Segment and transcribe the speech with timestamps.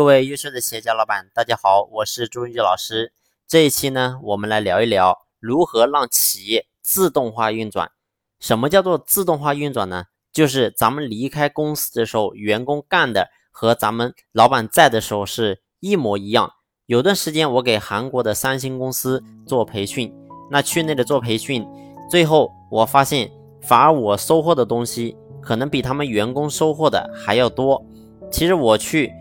[0.00, 3.12] 各位优秀的企业家老板，大家好，我是朱文杰老师。
[3.46, 7.90] 这一期呢，我们来聊一聊如何让企业自动化运转。
[8.38, 10.04] 什么叫做自动化运转呢？
[10.32, 16.50] 就是咱们离开公司的时候，员工干的和咱们老板在的时候是一模一样。
[16.86, 20.10] 有段时间，我给韩国的三星公司做培训，
[20.50, 21.68] 那去那里做培训，
[22.08, 23.30] 最后我发现，
[23.60, 27.84] 反而我收获的东西可能比他们员工收获的还要多。
[28.32, 29.12] 其实我去。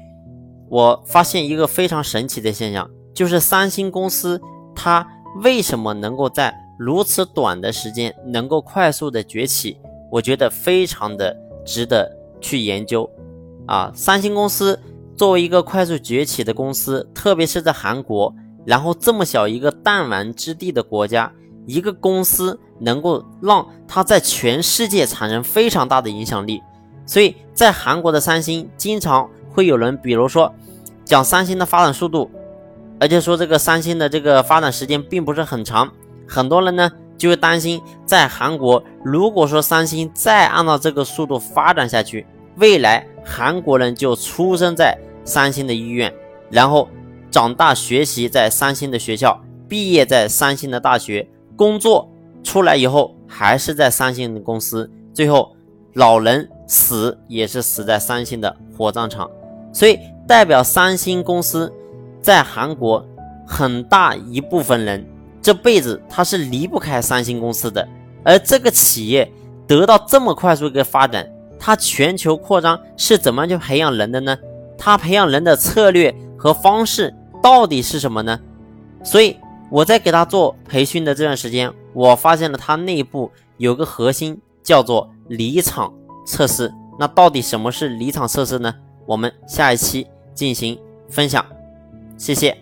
[0.69, 4.39] 我发现一个非常神奇的现象，就是三星公司
[4.75, 5.05] 它
[5.43, 9.77] 为什么能够在如此短的时间能够快速的崛起？
[10.11, 13.09] 我觉得非常的值得去研究
[13.67, 13.91] 啊！
[13.95, 14.79] 三星公司
[15.17, 18.33] 作为一个快速崛起的公司，特别是在韩国，
[18.65, 21.31] 然后这么小一个弹丸之地的国家，
[21.65, 26.61] 一个公司能够让它在全世界产生非常大的影响力，
[27.05, 29.27] 所以在韩国的三星经常。
[29.59, 30.53] 会有人，比如说
[31.03, 32.31] 讲三星的发展速度，
[32.97, 35.91] 而且说这个三星的这个发展时间并不是很长，
[36.25, 46.13] 很多人呢就会担心，在韩国如果说三星再按照这个速度发展下去，未来韩国人就出生在三星的医院，
[46.49, 46.87] 然后
[47.29, 52.09] 长大学习在三星的学校，毕业在三星的大学，工作
[52.45, 55.53] 出来以后还是在三星的公司，最后
[55.95, 59.29] 老人死也是死在三星的火葬场。
[59.71, 61.71] 所以，代表三星公司
[62.21, 63.05] 在韩国
[63.45, 65.05] 很大一部分人
[65.41, 67.87] 这辈子他是离不开三星公司的。
[68.23, 69.31] 而这个企业
[69.65, 74.37] 得到这么快速一个发展，它全球扩张是怎么去培养人的呢？
[74.77, 78.39] 它培养人的策略和方式到底是什么呢？
[79.03, 79.37] 所以
[79.69, 85.93] 我在给他做培训的这段时间，我发现了它内部有个核心叫做离场
[86.25, 86.73] 测试。
[86.99, 88.75] 那到底什么是离场测试呢？
[89.09, 90.05] 我们下一期
[90.35, 90.79] 进行
[91.09, 91.43] 分享，
[92.15, 92.55] 谢谢。